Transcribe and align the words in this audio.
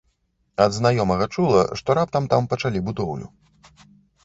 Ад 0.63 0.71
знаёмага 0.77 1.27
чула, 1.35 1.61
што 1.83 1.89
раптам 2.01 2.23
там 2.33 2.51
пачалі 2.55 2.85
будоўлю. 2.91 3.27